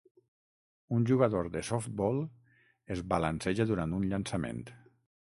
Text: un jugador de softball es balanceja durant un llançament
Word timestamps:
un 0.99 1.05
jugador 1.09 1.51
de 1.57 1.63
softball 1.69 2.19
es 2.99 3.07
balanceja 3.15 3.71
durant 3.75 3.97
un 4.03 4.13
llançament 4.15 4.69